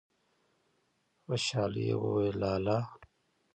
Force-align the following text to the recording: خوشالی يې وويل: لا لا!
خوشالی 1.23 1.83
يې 1.89 1.95
وويل: 2.01 2.35
لا 2.41 2.53
لا! 2.65 2.77